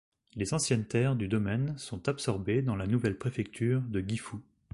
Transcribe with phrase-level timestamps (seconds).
[0.33, 4.37] Les anciennes terres du domaine sont absorbées dans la nouvelle préfecture de Gifu.